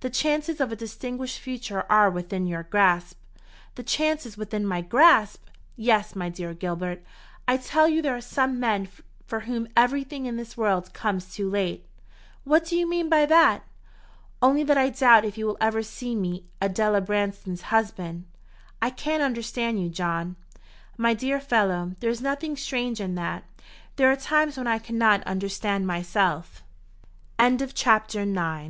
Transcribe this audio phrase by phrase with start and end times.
[0.00, 3.18] The chances of a distinguished future are within your grasp."
[3.74, 5.46] "The chances within my grasp!
[5.76, 6.14] Yes.
[6.14, 7.02] My dear Gilbert,
[7.48, 8.86] I tell you there are some men
[9.24, 11.86] for whom everything in this world comes too late."
[12.44, 13.62] "What do you mean by that?"
[14.42, 18.26] "Only that I doubt if you will ever see me Adela Branston's husband."
[18.82, 20.36] "I can't understand you, John."
[20.98, 23.44] "My dear fellow, there is nothing strange in that.
[23.96, 26.62] There are times when I cannot understand myself."
[27.40, 27.72] CHAPTER X.
[27.72, 28.60] JACOB NOWELL.